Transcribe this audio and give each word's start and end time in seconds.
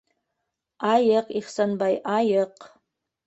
Айыҡ 0.93 1.29
Ихсанбай, 1.41 1.99
айыҡ. 2.17 2.67